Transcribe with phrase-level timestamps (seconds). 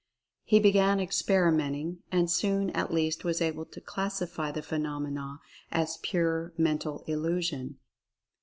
[0.43, 5.37] He began experimenting, and soon at least was able to classify the phenomena
[5.69, 7.77] as pure Mental Illusion.